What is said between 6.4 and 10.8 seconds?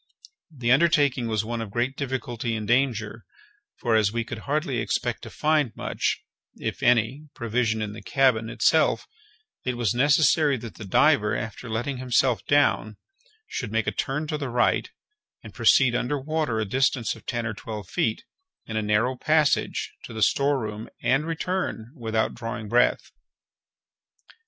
if any, provision in the cabin itself, it was necessary that